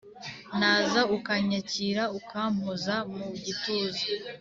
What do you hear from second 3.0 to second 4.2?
mu gituza